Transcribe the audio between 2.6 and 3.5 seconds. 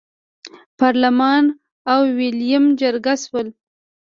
جرګه شول.